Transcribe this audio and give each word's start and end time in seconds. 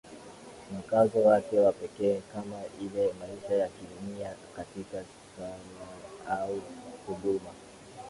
mkazo 0.79 1.19
wake 1.23 1.59
wa 1.59 1.71
pekee 1.71 2.21
kama 2.33 2.61
vile 2.79 3.13
maisha 3.19 3.53
ya 3.55 3.67
kimya 3.69 4.35
katika 4.55 5.03
sala 5.37 6.41
au 6.41 6.61
huduma 7.07 7.51